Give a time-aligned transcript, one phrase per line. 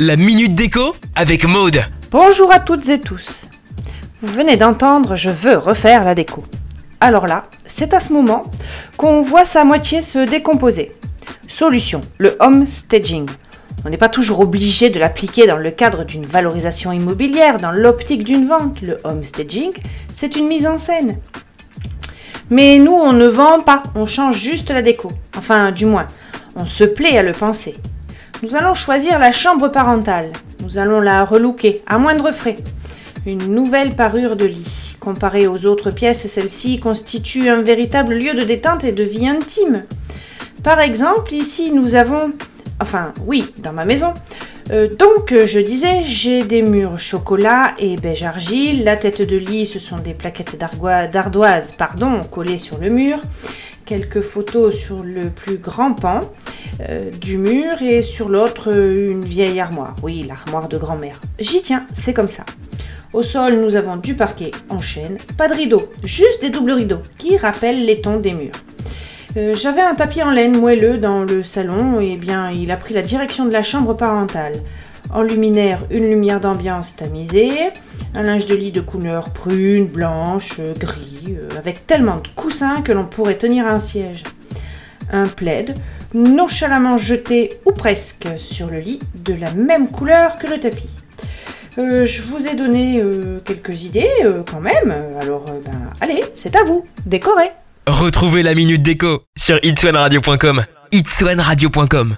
[0.00, 1.82] La minute déco avec Maude.
[2.10, 3.48] Bonjour à toutes et tous.
[4.22, 6.42] Vous venez d'entendre Je veux refaire la déco.
[6.98, 8.44] Alors là, c'est à ce moment
[8.96, 10.92] qu'on voit sa moitié se décomposer.
[11.46, 13.28] Solution, le home staging.
[13.84, 18.24] On n'est pas toujours obligé de l'appliquer dans le cadre d'une valorisation immobilière, dans l'optique
[18.24, 18.80] d'une vente.
[18.80, 19.72] Le home staging,
[20.10, 21.18] c'est une mise en scène.
[22.48, 25.12] Mais nous, on ne vend pas, on change juste la déco.
[25.36, 26.06] Enfin, du moins,
[26.54, 27.74] on se plaît à le penser.
[28.42, 30.30] Nous allons choisir la chambre parentale.
[30.62, 32.56] Nous allons la relooker à moindre frais.
[33.24, 34.96] Une nouvelle parure de lit.
[35.00, 39.84] Comparée aux autres pièces, celle-ci constitue un véritable lieu de détente et de vie intime.
[40.62, 42.32] Par exemple, ici nous avons...
[42.78, 44.12] Enfin, oui, dans ma maison.
[44.70, 48.84] Euh, donc, je disais, j'ai des murs chocolat et beige argile.
[48.84, 53.18] La tête de lit, ce sont des plaquettes d'ardoise pardon, collées sur le mur.
[53.86, 56.20] Quelques photos sur le plus grand pan.
[56.82, 59.96] Euh, du mur et sur l'autre euh, une vieille armoire.
[60.02, 61.18] Oui, l'armoire de grand-mère.
[61.38, 62.44] J'y tiens, c'est comme ça.
[63.14, 67.00] Au sol, nous avons du parquet en chêne, pas de rideaux, juste des doubles rideaux
[67.16, 68.52] qui rappellent les tons des murs.
[69.38, 72.92] Euh, j'avais un tapis en laine moelleux dans le salon et bien il a pris
[72.92, 74.54] la direction de la chambre parentale.
[75.14, 77.70] En luminaire, une lumière d'ambiance tamisée,
[78.14, 83.06] un linge de lit de couleur prune, blanche, gris, avec tellement de coussins que l'on
[83.06, 84.24] pourrait tenir un siège.
[85.12, 85.74] Un plaid,
[86.14, 90.88] nonchalamment jeté ou presque sur le lit de la même couleur que le tapis.
[91.78, 96.56] Euh, je vous ai donné euh, quelques idées euh, quand même, alors ben allez, c'est
[96.56, 97.50] à vous, décorez
[97.86, 100.64] Retrouvez la minute déco sur itswanradio.com.
[100.92, 102.14] itswanradio.com